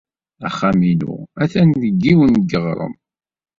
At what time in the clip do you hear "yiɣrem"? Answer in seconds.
2.49-2.95